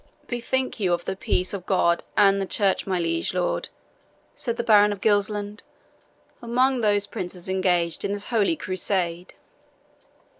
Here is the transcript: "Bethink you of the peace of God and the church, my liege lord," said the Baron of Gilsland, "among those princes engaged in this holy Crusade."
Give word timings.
"Bethink 0.27 0.79
you 0.79 0.93
of 0.93 1.05
the 1.05 1.15
peace 1.15 1.53
of 1.53 1.67
God 1.67 2.03
and 2.17 2.41
the 2.41 2.47
church, 2.47 2.87
my 2.87 2.97
liege 2.97 3.35
lord," 3.35 3.69
said 4.33 4.57
the 4.57 4.63
Baron 4.63 4.91
of 4.91 4.99
Gilsland, 4.99 5.61
"among 6.41 6.81
those 6.81 7.05
princes 7.05 7.47
engaged 7.47 8.03
in 8.03 8.11
this 8.11 8.25
holy 8.33 8.55
Crusade." 8.55 9.35